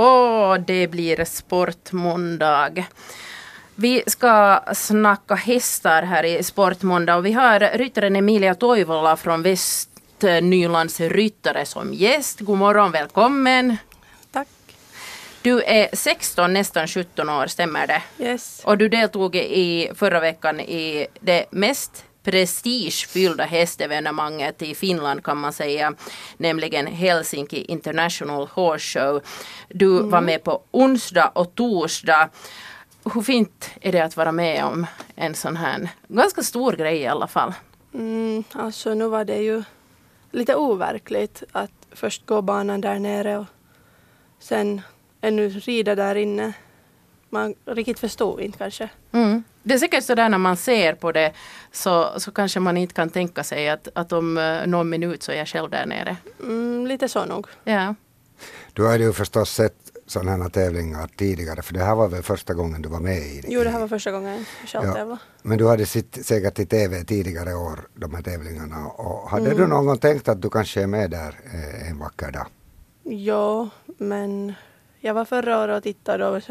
[0.00, 2.84] Och det blir Sportmåndag.
[3.74, 11.00] Vi ska snacka hästar här i Sportmåndag och vi har ryttaren Emilia Toivola från Västnylands
[11.00, 12.40] ryttare som gäst.
[12.40, 13.76] God morgon, välkommen.
[14.32, 14.48] Tack.
[15.42, 18.02] Du är 16, nästan 17 år, stämmer det?
[18.18, 18.62] Yes.
[18.64, 25.52] Och du deltog i förra veckan i det mest prestigefyllda hästevenemanget i Finland kan man
[25.52, 25.94] säga,
[26.36, 29.22] nämligen Helsinki International Horse Show.
[29.68, 30.10] Du mm.
[30.10, 32.28] var med på onsdag och torsdag.
[33.14, 37.06] Hur fint är det att vara med om en sån här ganska stor grej i
[37.06, 37.52] alla fall?
[37.94, 39.62] Mm, alltså nu var det ju
[40.30, 43.46] lite overkligt att först gå banan där nere och
[44.38, 44.80] sen
[45.20, 46.52] ännu rida där inne.
[47.30, 48.88] Man riktigt förstod inte kanske.
[49.12, 49.42] Mm.
[49.62, 51.32] Det är säkert så där när man ser på det
[51.72, 55.32] så, så kanske man inte kan tänka sig att, att om uh, någon minut så
[55.32, 56.16] är jag själv där nere.
[56.42, 57.46] Mm, lite så nog.
[57.64, 57.94] Ja.
[58.72, 62.54] Du har ju förstås sett sådana här tävlingar tidigare för det här var väl första
[62.54, 63.48] gången du var med i det?
[63.50, 64.94] Jo, det här var första gången jag själv ja.
[64.94, 65.20] tävlade.
[65.42, 68.86] Men du hade sett säkert i TV tidigare år, de här tävlingarna.
[68.86, 69.58] Och hade mm.
[69.58, 72.46] du någon gång tänkt att du kanske är med där eh, en vacker dag?
[73.02, 74.54] Ja, men
[75.00, 76.42] jag var förra året och tittade och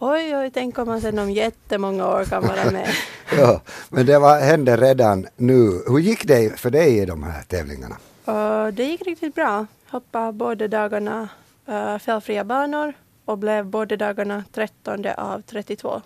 [0.00, 2.88] Oj, oj, tänk om man sen om jättemånga år kan vara med.
[3.38, 5.82] ja, men det var, hände redan nu.
[5.86, 7.96] Hur gick det för dig i de här tävlingarna?
[8.28, 9.66] Uh, det gick riktigt bra.
[9.90, 11.28] Hoppade båda dagarna
[11.68, 12.92] uh, fällfria banor
[13.24, 16.02] och blev båda dagarna 13 av 32.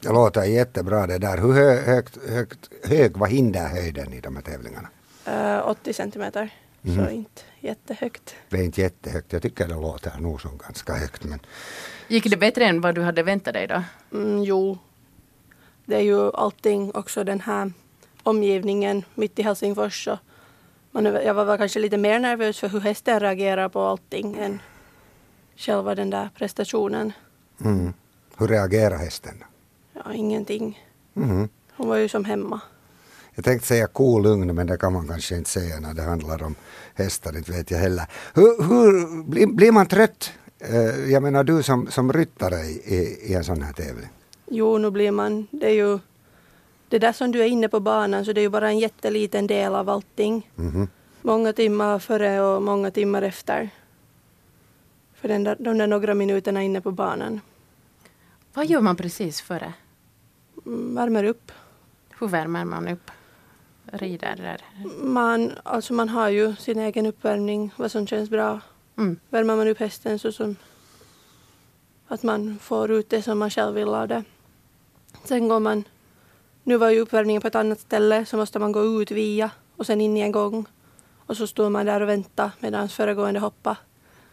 [0.00, 1.38] Det låter jättebra det där.
[1.38, 4.88] Hur hö, högt, högt, hög var hinderhöjden i de här tävlingarna?
[5.28, 6.50] Uh, 80 centimeter,
[6.82, 7.06] mm.
[7.06, 8.34] så inte jättehögt.
[8.48, 9.32] Det är inte jättehögt.
[9.32, 11.24] Jag tycker det låter nog som ganska högt.
[11.24, 11.40] Men
[12.08, 13.82] Gick det bättre än vad du hade väntat dig då?
[14.12, 14.78] Mm, jo.
[15.84, 17.72] Det är ju allting också den här
[18.22, 20.04] omgivningen mitt i Helsingfors.
[20.04, 20.18] Så
[20.90, 24.60] man, jag var väl kanske lite mer nervös för hur hästen reagerar på allting än
[25.56, 27.12] själva den där prestationen.
[27.64, 27.92] Mm.
[28.38, 29.44] Hur reagerar hästen?
[29.92, 30.84] Ja, ingenting.
[31.16, 31.48] Mm.
[31.76, 32.60] Hon var ju som hemma.
[33.38, 36.54] Jag tänkte säga kolugn, men det kan man kanske inte säga när det handlar om
[36.94, 38.06] hästar, inte vet jag heller.
[38.34, 43.34] Hur, hur blir, blir man trött Eh, jag menar du som, som ryttare i, i
[43.34, 44.08] en sån här tävling?
[44.46, 45.98] Jo, nu blir man, det är ju
[46.88, 49.46] det där som du är inne på banan så det är ju bara en jätteliten
[49.46, 50.50] del av allting.
[50.58, 50.88] Mm -hmm.
[51.22, 53.70] Många timmar före och många timmar efter.
[55.14, 57.40] För den där, de där några minuterna inne på banan.
[58.54, 59.72] Vad gör man precis före?
[60.66, 61.52] Mm, värmer upp.
[62.18, 63.10] Hur värmer man upp?
[63.92, 64.64] Rider där?
[65.04, 68.60] Man, alltså man har ju sin egen uppvärmning, vad som känns bra.
[68.96, 69.20] Mm.
[69.30, 70.56] Värmer man upp hästen så som
[72.08, 74.24] att man får ut det som man själv vill av det.
[75.24, 75.84] Sen går man,
[76.62, 79.86] nu var ju uppvärmningen på ett annat ställe så måste man gå ut via och
[79.86, 80.66] sen in i en gång.
[81.26, 83.76] Och så stod man där och väntade medan föregående hoppade.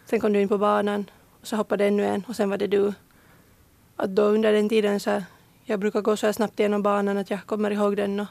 [0.05, 1.05] Sen kom du in på banan
[1.41, 2.93] och så hoppade ännu en och sen var det du.
[3.95, 5.23] Att då under den tiden så
[5.63, 8.27] jag brukar gå så här snabbt igenom banan att jag kommer ihåg den och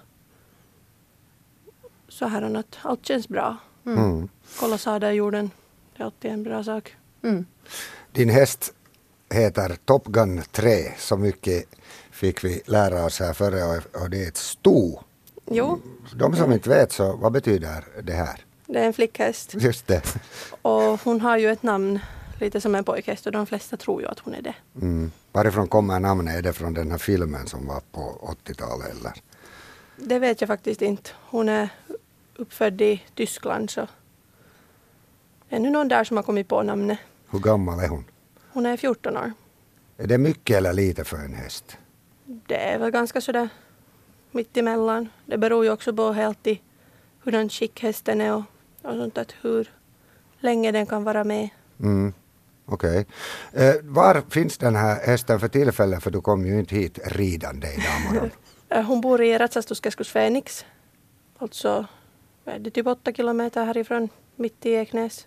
[2.09, 3.57] så här att allt känns bra.
[3.87, 4.29] Mm.
[4.61, 5.51] Kolla sadelgjorden.
[5.97, 6.97] Det är alltid en bra sak.
[7.23, 7.47] Mm.
[8.13, 8.75] Din häst
[9.31, 10.93] heter Top Gun 3.
[10.99, 11.65] Så mycket
[12.11, 15.01] fick vi lära oss här före och det är ett sto.
[15.51, 15.81] Jo.
[16.15, 18.45] De som inte vet så vad betyder det här?
[18.67, 19.55] Det är en flickhäst.
[19.55, 20.17] Just det.
[20.63, 22.01] Och hon har ju ett namn
[22.41, 24.55] lite som en pojkhäst och de flesta tror ju att hon är det.
[24.81, 25.13] Mm.
[25.33, 26.37] Varifrån kommer namnet?
[26.37, 29.13] Är det från den här filmen som var på 80-talet eller?
[29.97, 31.11] Det vet jag faktiskt inte.
[31.31, 31.69] Hon är
[32.37, 33.87] uppfödd i Tyskland så
[35.49, 36.99] ännu någon där som har kommit på namnet.
[37.31, 38.05] Hur gammal är hon?
[38.53, 39.33] Hon är 14 år.
[39.97, 41.79] Är det mycket eller lite för en häst?
[42.25, 43.49] Det är väl ganska sådär
[44.31, 45.09] mitt emellan.
[45.27, 46.61] Det beror ju också på helt i
[47.23, 48.43] hurdan skick hästen är och,
[48.83, 49.71] och sånt att hur
[50.41, 51.49] länge den kan vara med.
[51.81, 52.13] Mm.
[52.67, 53.07] Okej.
[53.53, 53.69] Okay.
[53.69, 56.03] Eh, var finns den här hästen för tillfället?
[56.03, 58.31] För du kom ju inte hit ridande idag
[58.69, 60.65] eh, Hon bor i Ratsastuskeskus Fenix.
[61.39, 61.87] Alltså,
[62.45, 65.27] är det typ åtta kilometer härifrån, mitt i Eknäs.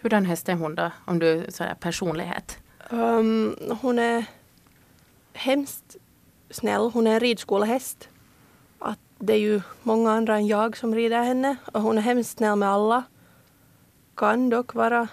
[0.00, 2.58] Hurdan häst är hon då, om du säger personlighet?
[2.90, 4.24] Um, hon är
[5.32, 5.96] hemskt
[6.50, 6.90] snäll.
[6.92, 8.08] Hon är en ridskolehäst.
[8.78, 12.38] Att det är ju många andra än jag som rider henne och hon är hemskt
[12.38, 13.02] snäll med alla.
[14.14, 15.08] Kan dock vara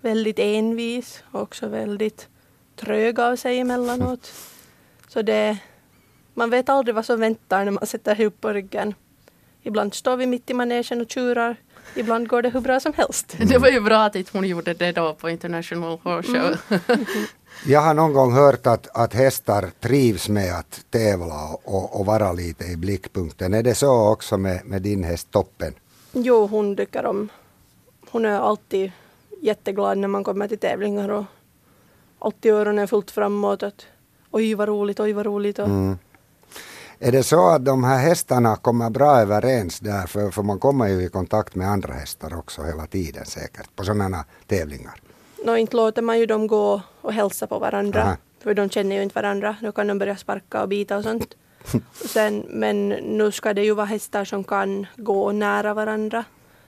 [0.00, 2.28] väldigt envis och också väldigt
[2.76, 4.32] trög av sig emellanåt.
[5.08, 5.58] Så det,
[6.34, 8.94] man vet aldrig vad som väntar när man sätter ihop på ryggen.
[9.66, 11.56] Ibland står vi mitt i manegen och tjurar
[11.94, 13.36] ibland går det hur bra som helst.
[13.48, 16.78] Det var ju bra att hon gjorde det då på International Horse Show.
[16.88, 17.06] Mm.
[17.66, 22.32] Jag har någon gång hört att, att hästar trivs med att tävla och, och vara
[22.32, 23.54] lite i blickpunkten.
[23.54, 25.74] Är det så också med, med din häst Toppen?
[26.12, 27.28] Jo, hon tycker om...
[28.10, 28.92] Hon är alltid
[29.40, 31.24] jätteglad när man kommer till tävlingar och
[32.18, 33.62] alltid öronen fullt framåt.
[33.62, 33.86] Att,
[34.30, 35.58] oj vad roligt, oj vad roligt.
[35.58, 35.98] Och, Mm.
[36.98, 40.06] Är det så att de här hästarna kommer bra överens där?
[40.06, 43.84] För, för man kommer ju i kontakt med andra hästar också hela tiden säkert på
[43.84, 45.00] sådana tävlingar.
[45.44, 48.02] Nå, inte låter man ju dem gå och hälsa på varandra.
[48.02, 48.16] Aha.
[48.42, 49.56] För de känner ju inte varandra.
[49.60, 51.34] Då kan de börja sparka och bita och sånt.
[51.92, 56.24] Sen, men nu ska det ju vara hästar som kan gå nära varandra.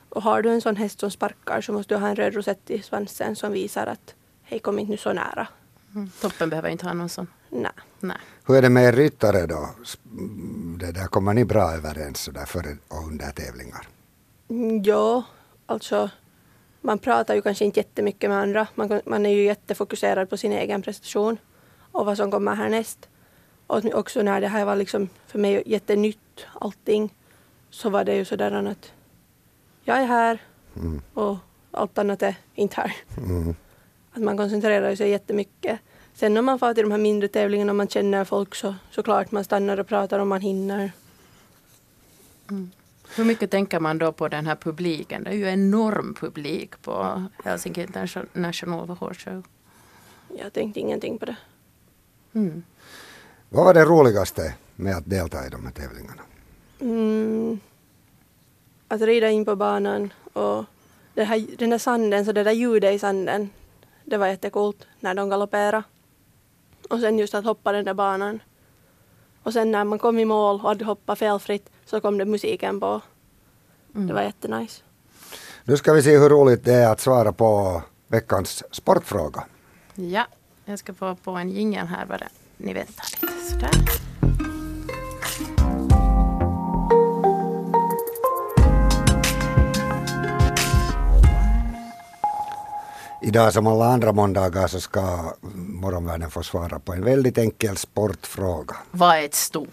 [0.09, 2.71] Och har du en sån häst som sparkar så måste du ha en röd rosett
[2.71, 5.49] i svansen som visar att hej kom inte nu så nära.
[5.95, 6.11] Mm.
[6.21, 7.27] Toppen behöver inte ha någon sån.
[7.51, 7.71] Nej.
[8.01, 8.17] Nej.
[8.47, 9.71] Hur är det med er ryttare då?
[10.79, 13.89] Det där, kommer ni bra överens så där före och under tävlingar?
[14.51, 15.23] Mm, Ja,
[15.67, 16.11] alltså
[16.81, 18.67] man pratar ju kanske inte jättemycket med andra.
[18.75, 21.37] Man, man är ju jättefokuserad på sin egen prestation
[21.93, 23.09] och vad som kommer härnäst.
[23.67, 27.15] Och också när det här var liksom för mig jättenytt allting
[27.71, 28.93] så var det ju sådär att
[29.85, 30.43] jag är här
[30.77, 31.03] Mm.
[31.15, 31.37] och
[31.71, 32.97] allt annat är inte här.
[33.17, 33.55] Mm.
[34.19, 35.81] Att man koncentrerar sig jättemycket.
[36.15, 39.31] Sen när man får till de här mindre tävlingarna och man känner folk så såklart
[39.31, 40.93] man stannar och pratar om man hinner.
[43.17, 45.25] Hur mycket tänker man då på den här publiken?
[45.25, 49.43] Det är ju enorm publik på Helsinki International Horse Show.
[50.39, 51.37] Jag tänkte ingenting på det.
[52.33, 52.63] Mm.
[53.49, 56.23] Vad var det roligaste med att delta i de här tävlingarna?
[56.81, 57.61] Mm,
[58.89, 60.65] att rida in på banan och
[61.15, 63.51] det här, den där sanden, så det där ljudet i sanden,
[64.09, 65.83] det var jättekult när de galopperade.
[66.91, 68.41] Och sen just att hoppa den där banan.
[69.43, 72.81] Och sen när man kom i mål och hade hoppat felfritt så kom det musiken
[72.81, 73.01] på.
[73.93, 74.83] Det var jättenice.
[75.65, 79.45] Nu ska vi se hur roligt det är att svara på veckans sportfråga.
[79.95, 80.27] Ja,
[80.65, 83.51] jag ska få på en jingel här bara ni väntar lite.
[83.51, 84.08] Sådär.
[93.23, 98.77] Idag som alla andra måndagar så ska morgonvärlden få svara på en väldigt enkel sportfråga.
[98.91, 99.67] Vad är ett sto?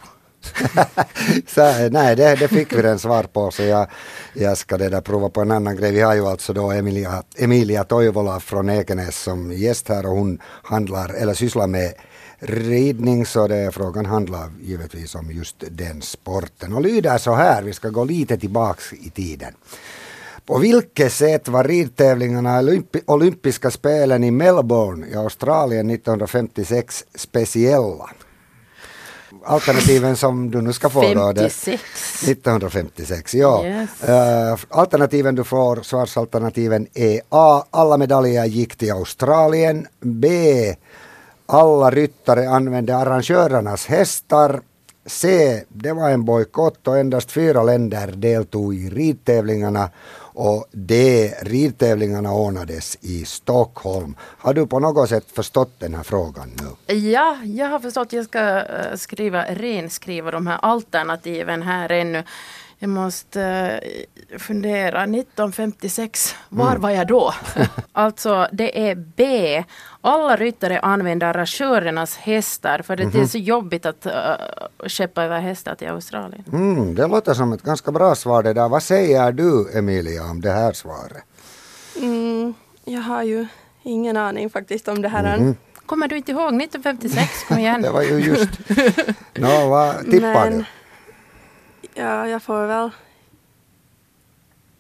[1.48, 3.88] så, nej, det, det fick vi redan svar på så jag,
[4.34, 5.92] jag ska det där prova på en annan grej.
[5.92, 10.40] Vi har ju alltså då Emilia, Emilia Toivola från Ekenäs som gäst här och hon
[10.64, 11.94] handlar eller sysslar med
[12.40, 17.74] ridning så det frågan handlar givetvis om just den sporten och lyder så här, vi
[17.74, 19.54] ska gå lite tillbaks i tiden.
[20.46, 28.10] På vilket sätt var ridtävlingarna olympi olympiska spelen i Melbourne i Australien 1956 speciella?
[29.46, 31.32] Alternativen som du nu ska få då.
[31.32, 32.24] det- 56.
[32.24, 33.66] 1956, ja.
[33.66, 34.04] Yes.
[34.04, 37.64] Eh, alternativen du får, svarsalternativen är A.
[37.72, 39.88] Alla medaljer gick till Australien.
[40.02, 40.30] B.
[41.46, 44.62] Alla ryttare använde arrangörernas hästar.
[45.06, 45.62] C.
[45.70, 49.90] Det var en bojkott och endast fyra länder deltog i ridtävlingarna.
[50.36, 54.16] Och det, Ridtävlingarna ordnades i Stockholm.
[54.20, 56.96] Har du på något sätt förstått den här frågan nu?
[56.96, 58.14] Ja, jag har förstått.
[58.14, 62.24] Jag ska eh, skriva, renskriva de här alternativen här ännu.
[62.80, 63.42] Jag måste
[64.32, 65.04] eh, fundera.
[65.04, 67.34] 1956, var var jag då?
[67.92, 69.64] alltså, det är B.
[70.02, 74.12] Alla ryttare använder arrangörernas hästar för det är så jobbigt att uh,
[74.88, 76.44] skeppa över hästar till Australien.
[76.54, 78.70] Mm, det låter som ett ganska bra svar det där.
[78.70, 81.24] Vad säger du Emilia om det här svaret?
[82.02, 82.54] Mm,
[82.86, 83.48] jag har ju
[83.84, 85.24] ingen aning faktiskt om det här.
[85.24, 85.58] än.
[85.86, 87.44] Kommer du inte ihåg 1956?
[87.48, 87.82] Kom igen.
[87.82, 88.50] Det var ju just...
[89.34, 90.66] Nå, vad tippar Men- du?
[91.98, 92.90] Ja, jag får väl...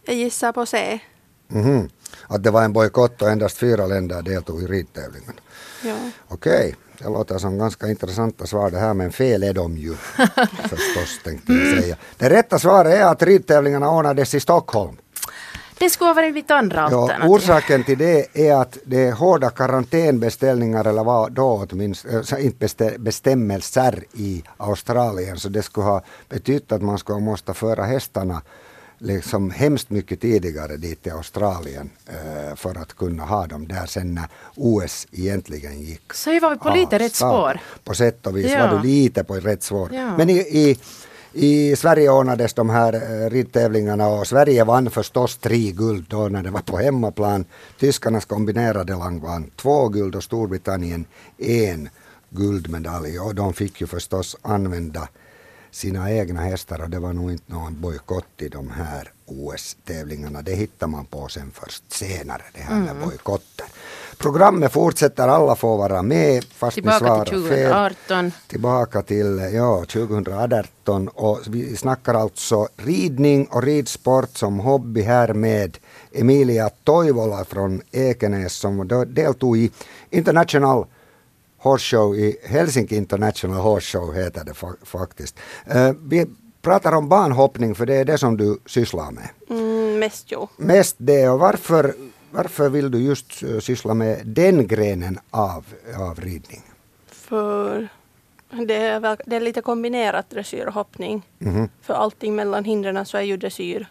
[0.05, 1.00] Jag gissar på C.
[1.48, 1.89] Mhm.
[2.27, 5.34] Att det var en bojkott och endast fyra länder deltog i ridtävlingen.
[5.84, 5.95] Ja.
[6.27, 9.95] Okej, det låter som ganska intressanta svar det här, men fel är de ju
[10.69, 11.98] förstås tänkte jag säga.
[12.17, 14.98] Det rätta svaret är att ridtävlingarna ordnades i Stockholm.
[15.79, 17.32] Det skulle ha varit mitt andra Ja, alternativ.
[17.32, 22.98] orsaken till det är att det är hårda karantänbeställningar eller vad då åtminstone, inte bestä-
[22.98, 28.41] bestämmelser i Australien så det skulle ha betytt att man skulle måste föra hästarna
[28.98, 34.13] liksom hemskt mycket tidigare dit till Australien eh, för att kunna ha dem där sen
[34.15, 36.13] när OS egentligen gick.
[36.13, 37.60] Så vi var på lite rätt spår.
[37.84, 38.67] På sätt och vis Ja.
[38.67, 39.89] var du lite på rätt spår.
[39.94, 40.17] Ja.
[40.17, 40.77] Men i, i,
[41.37, 46.43] i Sverige ordnades de här eh, ridtävlingarna och Sverige vann förstås tre guld då när
[46.43, 47.45] det var på hemmaplan.
[47.79, 51.05] Tyskarnas kombinerade lag vann två guld och Storbritannien
[51.37, 51.89] en
[52.29, 55.07] guldmedalj och de fick ju förstås använda
[55.71, 60.41] sina egna hästar och det var nog inte någon bojkott i de här OS-tävlingarna.
[60.41, 63.65] Det hittar man på sen först senare, det här med bojkotter.
[64.17, 67.72] Programmet fortsätter, alla får vara med fast Tillbaka ni svarar till fel.
[67.72, 68.31] 2018.
[68.48, 75.77] Tillbaka till ja, 2018 och vi snackar alltså ridning och ridsport som hobby här med
[76.12, 79.72] Emilia Toivola från Ekenäs som deltog i
[80.10, 80.86] International
[81.57, 85.36] Horse Show i Helsinki International Horse Show heter det fa- faktiskt.
[85.65, 86.25] Eh, vi
[86.62, 89.29] pratar om banhoppning för det är det som du sysslar med.
[89.50, 90.48] Mm, mest jo.
[90.57, 91.93] Mest det och varför,
[92.35, 95.65] varför vill du just eh, syssla med den grenen av,
[95.99, 96.63] av ridning?
[97.07, 97.87] För
[98.67, 101.27] det är, väl, det är lite kombinerat dressyr och hoppning.
[101.39, 101.69] Mhm.
[101.81, 103.87] För allting mellan hindren så är ju dressyr.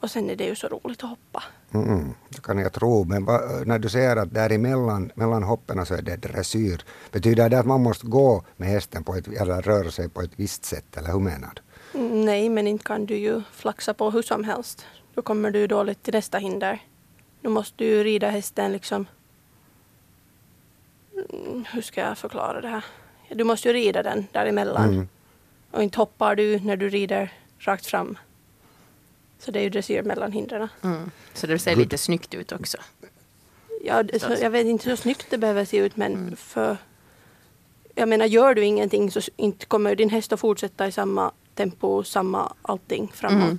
[0.00, 1.42] Och sen är det ju så roligt att hoppa.
[1.74, 5.94] Mm, det kan jag tro, men va, när du säger att däremellan mellan hoppen så
[5.94, 9.90] är det dressyr, betyder det att man måste gå med hästen på ett, eller röra
[9.90, 11.98] sig på ett visst sätt, eller hur menar du?
[11.98, 14.86] Mm, Nej, men inte kan du ju flaxa på hur som helst.
[15.14, 16.82] Då kommer du dåligt till nästa hinder.
[17.40, 19.06] Nu måste du ju rida hästen liksom...
[21.30, 22.84] Mm, Hur ska jag förklara det här?
[23.28, 24.88] Du måste ju rida den däremellan.
[24.88, 25.08] Mm.
[25.70, 28.18] Och inte hoppar du när du rider rakt fram.
[29.38, 30.68] Så det är ju dressyr mellan hindren.
[30.82, 31.10] Mm.
[31.34, 32.78] Så det ser lite snyggt ut också.
[33.84, 36.76] Ja, det, så, jag vet inte hur snyggt det behöver se ut men för...
[37.94, 42.04] Jag menar, gör du ingenting så inte kommer din häst att fortsätta i samma tempo,
[42.04, 43.42] samma allting framåt.
[43.42, 43.58] Mm.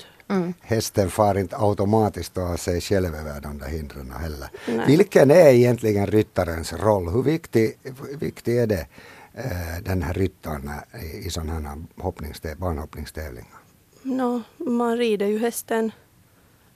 [0.62, 4.50] Hästen far inte automatiskt av sig själv över de där hindren heller.
[4.68, 4.88] Nej.
[4.88, 7.10] Vilken är egentligen ryttarens roll?
[7.10, 7.78] Hur viktig,
[8.20, 8.88] viktig är det,
[9.34, 10.72] eh, den här ryttaren
[11.02, 13.60] i, i sådana här hoppningstä- banhoppningstävlingar?
[14.02, 15.92] Nå, man rider ju hästen.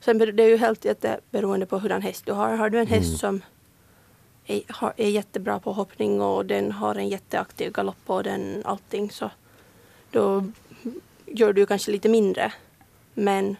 [0.00, 2.56] Sen det är ju helt jätteberoende på hurdan häst du har.
[2.56, 3.40] Har du en häst som
[4.46, 4.62] är,
[4.96, 9.30] är jättebra på hoppning och den har en jätteaktiv galopp och den allting så
[10.10, 10.44] då
[11.26, 12.52] gör du kanske lite mindre.
[13.14, 13.56] Men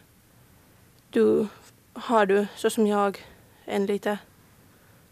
[1.11, 1.46] du
[1.92, 3.26] har du, så som jag,
[3.64, 4.18] en lite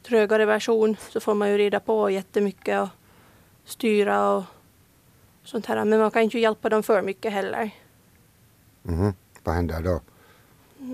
[0.02, 2.88] trögare version så får man ju rida på jättemycket och
[3.64, 4.44] styra och
[5.44, 5.84] sånt här.
[5.84, 7.70] Men man kan inte hjälpa dem för mycket heller.
[8.82, 9.14] Mhm.
[9.42, 10.00] Vad händer då?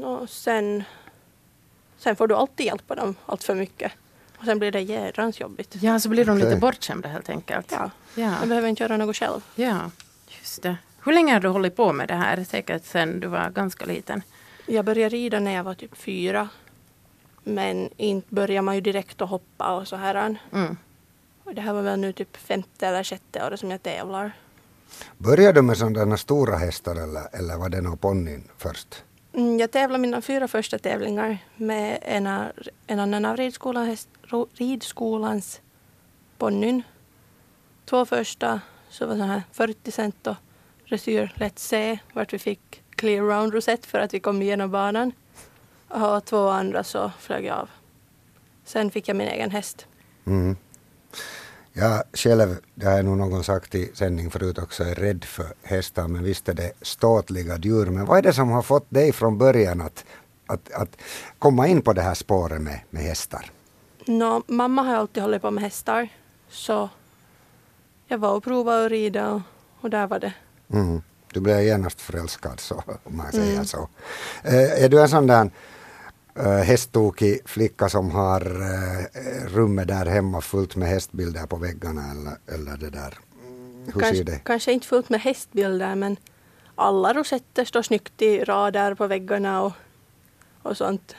[0.06, 0.84] Och sen,
[1.98, 3.92] sen får du alltid hjälpa dem allt för mycket.
[4.38, 5.76] Och sen blir det jädrans jobbigt.
[5.82, 7.72] Ja, så blir de lite bortskämda helt enkelt.
[7.72, 8.34] Ja, Ja.
[8.40, 9.40] jag behöver inte göra något själv.
[9.54, 9.90] ja,
[10.28, 10.76] just det.
[11.08, 12.44] Hur länge har du hållit på med det här?
[12.44, 14.22] Säkert sedan du var ganska liten.
[14.66, 16.48] Jag började rida när jag var typ fyra.
[17.44, 20.38] Men inte börjar man ju direkt att hoppa och så här.
[20.52, 20.76] Mm.
[21.44, 24.32] Och det här var väl nu typ femte eller sjätte året som jag tävlar.
[25.18, 29.04] Började du med sådana stora hästar eller, eller var det någon ponnyn först?
[29.32, 32.46] Mm, Jag tävlade mina fyra första tävlingar med en, av,
[32.86, 34.08] en annan av ridskolan, häst-
[34.54, 35.60] ridskolans
[36.38, 36.82] ponnyn.
[37.84, 40.36] Två första så var det här 40 cent och
[40.88, 45.12] dressyr lätt C vart vi fick clear round rosett för att vi kom igenom banan.
[45.88, 47.68] Och två andra så flög jag av.
[48.64, 49.86] Sen fick jag min egen häst.
[50.26, 50.56] Mm.
[51.72, 55.46] Jag själv, det har jag nog någon sagt i sändning förut också, är rädd för
[55.62, 57.86] hästar men visst är det ståtliga djur.
[57.86, 60.04] Men vad är det som har fått dig från början att,
[60.46, 60.96] att, att
[61.38, 63.50] komma in på det här spåret med, med hästar?
[64.06, 66.08] Nå, mamma har alltid hållit på med hästar.
[66.48, 66.88] Så
[68.06, 69.40] jag var och provade att rida och,
[69.80, 70.32] och där var det.
[70.72, 71.02] Mm.
[71.32, 73.88] Du blev genast förälskad så, om man säger så.
[74.42, 75.50] Eh, är du en sån där
[76.34, 82.36] eh, hästtokig flicka som har eh, rummet där hemma fullt med hästbilder på väggarna eller,
[82.54, 83.18] eller det där?
[83.46, 84.40] Mm, Hur ser Kanske, det?
[84.44, 86.16] kanske inte fullt med hästbilder men
[86.74, 89.72] alla rosetter står snyggt i rader på väggarna och,
[90.62, 91.16] och sånt.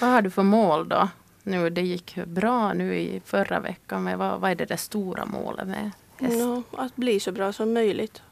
[0.00, 1.08] Vad har du för mål då?
[1.42, 5.24] Nu, det gick bra nu i förra veckan, men vad, vad är det där stora
[5.24, 6.36] målet med häst?
[6.38, 8.22] Nå, att bli så bra som möjligt.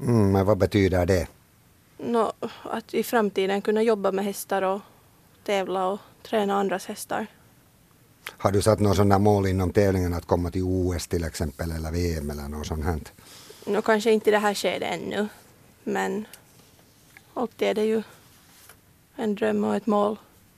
[0.00, 1.28] Mm, men vad betyder det?
[1.98, 2.32] Nå,
[2.62, 4.80] att i framtiden kunna jobba med hästar och
[5.44, 7.26] tävla och träna andras hästar.
[8.30, 11.92] Har du satt sån där mål inom tävlingen att komma till OS till exempel eller
[11.92, 13.00] VM eller något sånt här?
[13.66, 15.28] Nå, kanske inte det här skedet ännu
[15.84, 16.26] men
[17.34, 18.02] alltid är det ju
[19.16, 20.16] en dröm och ett mål.